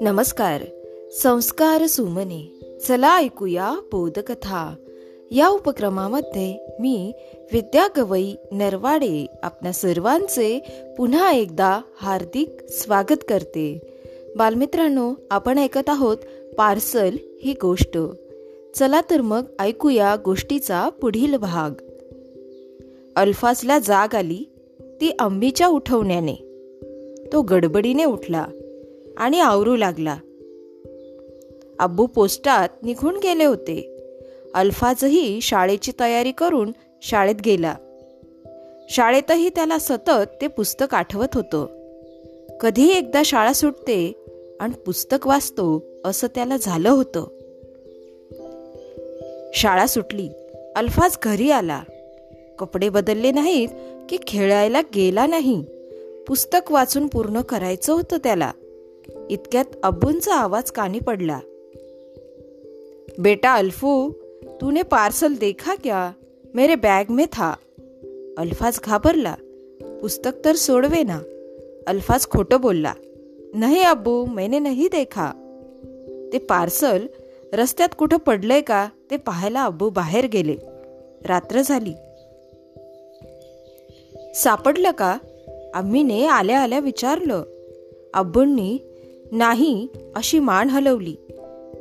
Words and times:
नमस्कार 0.00 0.62
संस्कार 1.12 1.86
सुमने 1.86 2.60
चला 2.88 3.18
ऐकूया 3.18 3.74
बोधकथा. 3.92 4.74
या 5.30 5.48
उपक्रमामध्ये 5.48 6.76
मी 6.80 7.12
विद्या 7.52 7.88
गवई 7.96 8.34
नरवाडे 8.52 9.26
आपल्या 9.42 9.72
सर्वांचे 9.72 10.58
पुन्हा 10.98 11.32
एकदा 11.32 11.80
हार्दिक 11.96 12.56
स्वागत 12.68 13.24
करते. 13.28 13.80
बालमित्रांनो 14.36 15.14
आपण 15.30 15.58
ऐकत 15.58 15.88
आहोत 15.88 16.16
पार्सल 16.58 17.16
ही 17.42 17.54
गोष्ट. 17.62 17.98
चला 18.74 19.00
तर 19.10 19.20
मग 19.20 19.42
ऐकूया 19.58 20.16
गोष्टीचा 20.24 20.88
पुढील 20.88 21.36
भाग. 21.36 21.82
अल्फासला 23.16 23.78
जाग 23.78 24.14
आली 24.14 24.44
ती 25.00 25.10
अंबीच्या 25.18 25.66
उठवण्याने. 25.66 26.34
तो 27.32 27.42
गडबडीने 27.42 28.04
उठला 28.04 28.46
आणि 29.16 29.40
आवरू 29.40 29.76
लागला. 29.76 30.16
अब्बू 31.78 32.06
पोस्टात 32.06 32.68
निघून 32.82 33.16
गेले 33.16 33.44
होते. 33.44 33.96
अल्फाजही 34.54 35.40
शाळेची 35.40 35.92
तयारी 36.00 36.32
करून 36.32 36.72
शाळेत 37.02 37.34
गेला. 37.44 37.74
शाळेतही 38.90 39.48
त्याला 39.48 39.78
सतत 39.78 40.26
ते 40.40 40.46
पुस्तक 40.46 40.94
आठवत 40.94 41.28
होतं. 41.34 41.66
कधी 42.60 42.92
एकदा 42.92 43.22
शाळा 43.24 43.52
सुटते 43.52 44.12
आणि 44.60 44.72
पुस्तक 44.86 45.26
वाचतो 45.26 45.82
असं 46.04 46.26
त्याला 46.34 46.56
झालं 46.56 46.90
होतं. 46.90 47.24
शाळा 49.54 49.86
सुटली. 49.86 50.28
अल्फाज 50.76 51.16
घरी 51.22 51.50
आला. 51.50 51.82
कपडे 52.58 52.88
बदलले 52.88 53.30
नाहीत 53.30 53.68
की 54.08 54.18
खेळायला 54.26 54.80
गेला 54.94 55.26
नाही. 55.26 55.64
पुस्तक 56.28 56.72
वाचून 56.72 57.06
पूर्ण 57.06 57.40
करायचं 57.40 57.92
होतं 57.92 58.16
त्याला. 58.16 58.52
इतक्यात 59.30 59.64
अब्बूंचा 59.82 60.34
आवाज 60.34 60.70
कानी 60.70 60.98
पडला. 60.98 61.40
बेटा 63.18 63.54
अल्फू 63.54 64.10
तूने 64.60 64.82
पार्सल 64.82 65.34
देखा 65.34 65.74
क्या? 65.74 66.12
मेरे 66.54 66.74
बैग 66.74 67.12
में 67.12 67.26
था. 67.32 67.54
अल्फाज 68.38 68.80
घाबरला. 68.84 69.34
पुस्तक 70.00 70.30
तर 70.44 70.54
सोडवे 70.54 71.02
ना. 71.02 71.20
अल्फाज 71.86 72.26
खोटं 72.26 72.60
बोलला. 72.60 72.92
नाही 73.54 73.82
अब्बू 73.82 74.24
मैंने 74.24 74.58
नहीं 74.58 74.88
देखा. 74.92 75.32
ते 76.32 76.38
पार्सल 76.38 77.06
रस्त्यात 77.52 77.88
कुठं 77.98 78.16
पडलंय 78.16 78.60
का? 78.60 78.88
ते 79.10 79.16
पाहायला 79.16 79.64
अब्बू 79.64 79.90
बाहेर 79.90 80.26
गेले. 80.26 80.56
रात्र 81.24 81.60
झाली. 81.60 81.92
सापडलं 84.42 84.90
का? 84.90 85.18
आम्हीने 85.74 86.26
आल्या 86.26 86.60
आल्या 86.60 86.78
विचारलं. 86.78 87.42
अब्बूंनी 88.14 88.78
नाही 89.32 89.88
अशी 90.14 90.38
मान 90.38 90.68
हलवली. 90.68 91.16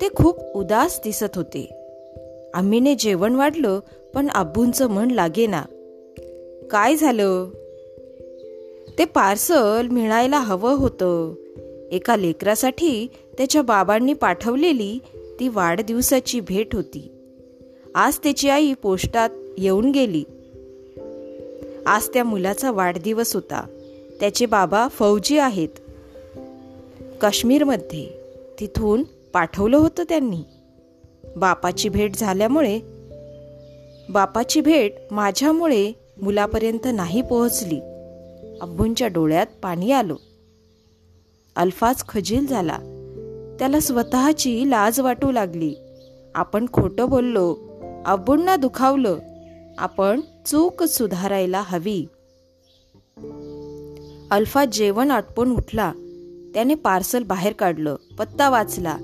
ते 0.00 0.08
खूप 0.16 0.56
उदास 0.56 1.00
दिसत 1.04 1.36
होते. 1.36 1.68
आम्हीने 2.54 2.94
जेवण 2.94 3.34
वाढलं 3.34 3.80
पण 4.14 4.28
अब्बूंचं 4.28 4.86
मन 4.86 5.10
लागेना. 5.10 5.62
काय 6.70 6.96
झालं? 6.96 7.48
ते 8.98 9.04
पार्सल 9.04 9.88
मिळायला 9.88 10.38
हवं 10.38 10.74
होतं. 10.74 11.34
एका 11.92 12.16
लेकरासाठी 12.16 13.06
त्याच्या 13.38 13.62
बाबांनी 13.62 14.12
पाठवलेली 14.12 14.98
ती 15.40 15.48
वाढदिवसाची 15.48 16.40
भेट 16.40 16.74
होती. 16.74 17.08
आज 17.94 18.18
त्याची 18.18 18.48
आई 18.48 18.74
पोस्टात 18.82 19.30
येऊन 19.58 19.90
गेली. 19.90 20.24
आज 21.86 22.08
त्या 22.08 22.24
मुलाचा 22.24 22.70
वाढदिवस 22.70 23.34
होता. 23.34 23.66
त्याचे 24.20 24.46
बाबा 24.46 24.88
फौजी 24.88 25.38
आहेत. 25.38 25.68
काश्मीरमध्ये 27.20 28.10
तिथून 28.60 29.02
पाठवलं 29.32 29.76
होतं 29.76 30.02
त्यांनी. 30.08 30.42
बापाची 31.36 31.88
भेट 31.88 32.16
झाल्यामुळे 32.16 32.80
बापाची 34.08 34.60
भेट 34.60 34.92
माझ्यामुळे 35.10 35.92
मुलापर्यंत 36.22 36.86
नाही 36.94 37.22
पोहोचली. 37.22 37.80
अब्बूंच्या 38.60 39.08
डोळ्यात 39.08 39.46
पाणी 39.62 39.90
आलो. 39.90 40.16
अल्फाज 41.56 42.04
खजील 42.08 42.46
झाला. 42.46 42.78
त्याला 43.58 43.80
स्वतःची 43.80 44.70
लाज 44.70 45.00
वाटू 45.00 45.30
लागली. 45.30 45.74
आपण 46.34 46.66
खोटं 46.72 47.08
बोललो. 47.08 47.56
अब्बूंना 48.06 48.56
दुखावलं. 48.56 49.18
आपण 49.78 50.20
चूक 50.46 50.82
सुधारायला 50.82 51.62
हवी. 51.66 52.06
अल्फा 54.30 54.64
जेवण 54.64 55.10
आटपून 55.10 55.52
उठला. 55.52 55.92
त्याने 56.54 56.74
पार्सल 56.74 57.22
बाहेर 57.22 57.52
काढलं. 57.52 57.96
पत्ता 58.18 58.50
वाचला. 58.50 58.96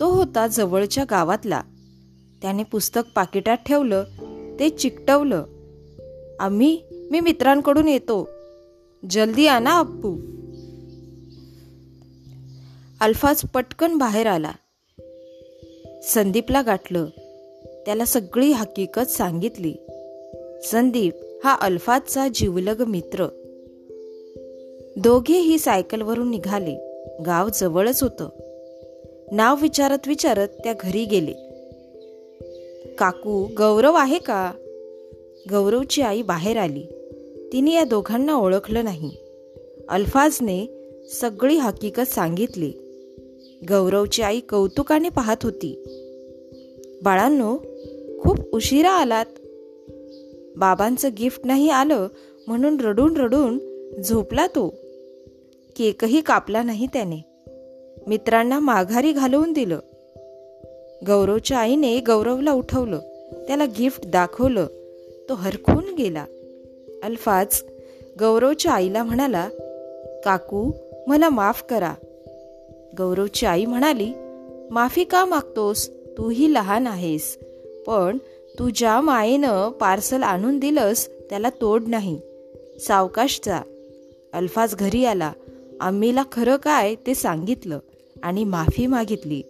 तो 0.00 0.10
होता 0.10 0.46
जवळच्या 0.46 1.04
गावातला. 1.10 1.62
त्याने 2.42 2.62
पुस्तक 2.62 3.02
पाकिटात 3.14 3.56
ठेवलं. 3.56 4.04
ते 4.60 4.70
चिकटवलं. 4.70 5.44
आम्ही 6.40 6.82
मी 7.10 7.20
मित्रांकडून 7.20 7.88
येतो. 7.88 8.28
जल्दी 9.10 9.46
आणा 9.46 9.78
अप्पू. 9.78 10.16
अल्फाज 13.00 13.42
पटकन 13.42 13.96
बाहेर 13.96 14.26
आला. 14.26 14.52
संदीपला 16.02 16.62
गाठलं. 16.62 17.06
त्याला 17.86 18.04
सगळी 18.04 18.52
हकीकत 18.52 19.10
सांगितली. 19.10 19.74
संदीप 20.62 21.12
हा 21.44 21.56
अल्फाजचा 21.60 22.28
जीवलग 22.34 22.84
मित्र. 22.84 23.26
दोघेही 24.96 25.58
सायकलवरून 25.58 26.30
निघाले. 26.30 27.04
गाव 27.26 27.48
जवळच 27.54 28.02
होतं. 28.02 28.28
नाव 29.32 29.56
विचारत 29.62 29.98
विचारत 30.06 30.48
त्या 30.48 30.74
घरी 30.80 31.04
गेले. 31.04 31.32
काकू 32.98 33.48
गौरव 33.58 33.92
आहे 33.92 34.18
का? 34.18 34.52
गौरवची 35.50 36.02
आई 36.02 36.22
बाहेर 36.22 36.56
आली. 36.56 36.84
तिने 37.52 37.74
या 37.74 37.84
दोघांना 37.84 38.34
ओळखलं 38.34 38.84
नाही. 38.84 39.10
अल्फाजने 39.88 40.66
सगळी 41.12 41.56
हकीकत 41.56 42.08
सांगितली. 42.08 42.72
गौरवची 43.68 44.22
आई 44.22 44.40
कौतुकाने 44.40 45.08
पाहत 45.08 45.36
होती. 45.42 45.82
बाळांनो 47.02 47.56
खूप 48.22 48.54
उशिरा 48.54 48.90
आलात. 48.90 49.26
बाबांचं 50.56 51.08
गिफ्ट 51.18 51.46
नाही 51.46 51.70
आलं 51.70 52.08
म्हणून 52.46 52.80
रडून 52.80 53.16
रडून 53.16 53.58
झोपला 54.00 54.46
तो. 54.46 54.74
केकही 55.76 56.20
कापला 56.20 56.62
नाही 56.62 56.86
त्याने. 56.86 57.24
मित्रांना 58.06 58.58
माघारी 58.58 59.12
घालवून 59.12 59.52
दिलं. 59.52 59.78
गौरवच्या 61.06 61.58
आईने 61.58 62.00
गौरवला 62.00 62.52
उठवलं. 62.52 62.98
त्याला 63.46 63.64
गिफ्ट 63.64 64.06
दाखवलं. 64.06 64.66
तो 65.28 65.34
हरखून 65.34 65.94
गेला. 65.94 66.24
अल्फाज 67.02 67.62
गौरवच्या 68.20 68.72
आईला 68.72 69.02
म्हणाला 69.02 69.48
काकू 70.24 70.70
मला 71.06 71.28
माफ 71.28 71.64
करा. 71.68 71.94
गौरवची 72.98 73.46
आई 73.46 73.64
म्हणाली 73.64 74.12
माफी 74.70 75.04
का 75.04 75.24
मागतोस? 75.24 75.90
तूही 75.90 76.54
लहान 76.54 76.86
आहेस. 76.86 77.38
पण 77.86 78.18
तू 78.58 78.70
ज्या 78.74 79.00
मायेनं 79.00 79.70
पार्सल 79.70 80.22
आणून 80.22 80.58
दिलंस 80.58 81.08
त्याला 81.08 81.50
तोड 81.60 81.84
नाही. 81.86 82.20
सावकाश 82.80 83.40
जा. 83.44 83.60
अल्फाज 84.32 84.74
घरी 84.74 85.04
आला. 85.04 85.32
आम्हीला 85.80 86.22
खरं 86.32 86.56
काय 86.56 86.94
ते 86.94 87.14
सांगितलं 87.14 87.78
आणि 88.22 88.44
माफी 88.44 88.86
मागितली. 88.86 89.42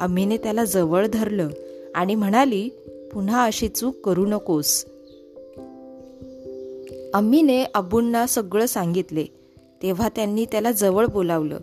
आम्हीने 0.00 0.36
त्याला 0.36 0.64
जवळ 0.64 1.06
धरलं 1.12 1.48
आणि 1.94 2.14
म्हणाली 2.14 2.68
पुन्हा 3.12 3.44
अशी 3.44 3.68
चूक 3.68 3.96
करू 4.04 4.26
नकोस. 4.26 4.84
अम्मीने 7.14 7.64
अब्बूंना 7.74 8.26
सगळं 8.26 8.66
सांगितले. 8.66 9.24
तेव्हा 9.82 10.08
त्यांनी 10.08 10.44
त्याला 10.44 10.72
जवळ 10.72 11.06
बोलावलं. 11.06 11.58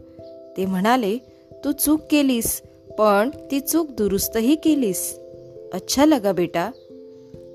ते 0.57 0.65
म्हणाले 0.65 1.17
तू 1.65 1.71
चूक 1.71 1.99
केलीस 2.11 2.61
पण 2.99 3.29
ती 3.29 3.59
चूक 3.59 3.89
दुरुस्तही 3.89 4.55
केलीस. 4.55 5.19
अच्छा 5.73 6.05
लगा 6.05 6.31
बेटा. 6.31 6.71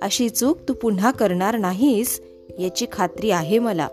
अशी 0.03 0.29
चूक 0.29 0.59
तू 0.69 0.73
पुन्हा 0.73 1.11
करणार 1.11 1.59
नाहीस 1.59 2.21
याची 2.59 2.87
खात्री 2.93 3.31
आहे 3.31 3.59
मला. 3.59 3.89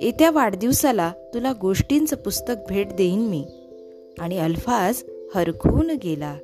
येत्या 0.00 0.30
वाढदिवसाला 0.30 1.12
तुला 1.34 1.52
गोष्टींचं 1.60 2.16
पुस्तक 2.16 2.54
भेट 2.68 2.92
देईन 2.92 3.20
मी. 3.20 3.44
आणि 4.18 4.38
अल्फाज 4.38 5.02
हरखून 5.34 5.90
गेला. 5.90 6.36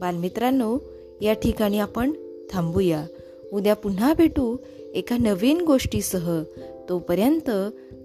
बालमित्रांनो 0.00 0.78
या 1.20 1.32
ठिकाणी 1.32 1.78
आपण 1.78 2.12
थांबूया. 2.50 3.06
उद्या 3.52 3.74
पुन्हा 3.74 4.14
भेटू 4.14 4.56
एका 4.94 5.16
नवीन 5.16 5.60
गोष्टीसह. 5.60 6.42
तोपर्यंत 6.88 7.50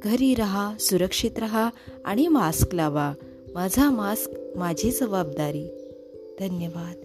घरी 0.04 0.36
राहा 0.36 0.74
सुरक्षित 0.80 1.32
रहा 1.38 1.70
आणि 2.06 2.28
मास्क 2.28 2.76
लावा. 2.76 3.14
माझा 3.54 3.90
मास्क 3.90 4.32
माझी 4.56 4.92
जबाबदारी. 4.92 5.68
धन्यवाद. 6.40 7.05